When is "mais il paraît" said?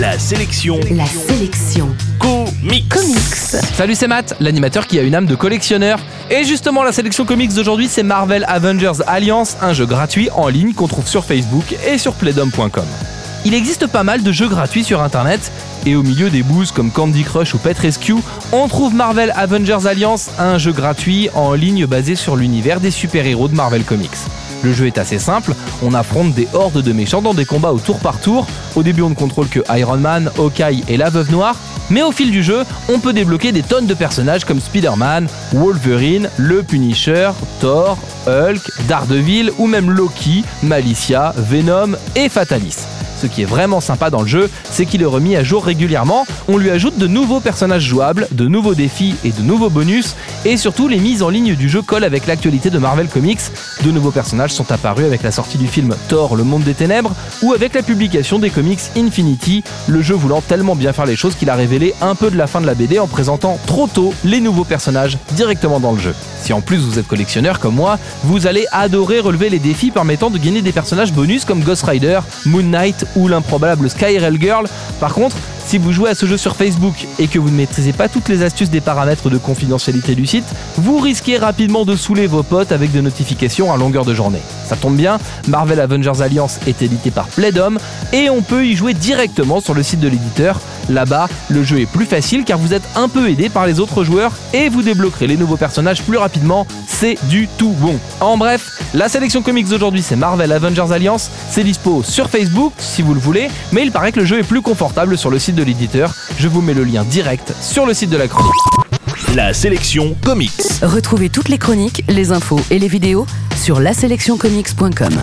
103.70-104.10